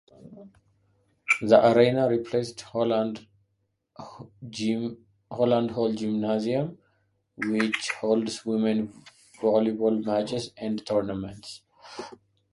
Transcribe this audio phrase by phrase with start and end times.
[1.43, 3.27] The arena replaced Holland
[3.95, 4.31] Hall
[5.93, 6.79] gymnasium,
[7.37, 8.95] which holds women's
[9.39, 11.61] volleyball matches and tournaments.